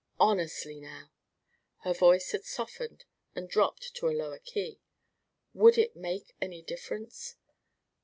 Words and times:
Honestly, 0.19 0.79
now" 0.79 1.11
her 1.81 1.93
voice 1.93 2.31
had 2.31 2.43
softened 2.43 3.05
and 3.35 3.47
dropped 3.47 3.93
to 3.93 4.07
a 4.07 4.17
lower 4.17 4.39
key 4.39 4.79
"would 5.53 5.77
it 5.77 5.95
make 5.95 6.33
any 6.41 6.63
difference?" 6.63 7.35